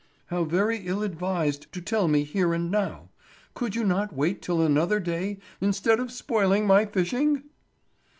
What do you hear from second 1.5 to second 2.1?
to tell